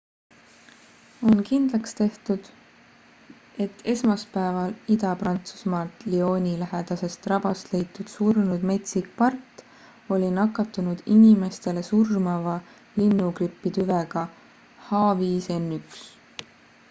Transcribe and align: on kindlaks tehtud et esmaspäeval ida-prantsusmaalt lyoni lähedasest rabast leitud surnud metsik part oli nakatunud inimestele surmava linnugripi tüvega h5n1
on 1.31 1.41
kindlaks 1.47 1.91
tehtud 1.97 2.47
et 3.65 3.83
esmaspäeval 3.91 4.71
ida-prantsusmaalt 4.95 6.05
lyoni 6.13 6.53
lähedasest 6.61 7.29
rabast 7.33 7.69
leitud 7.75 8.09
surnud 8.13 8.65
metsik 8.71 9.11
part 9.19 9.61
oli 10.17 10.29
nakatunud 10.39 11.03
inimestele 11.17 11.85
surmava 11.91 12.55
linnugripi 12.97 13.73
tüvega 13.77 14.25
h5n1 14.89 16.03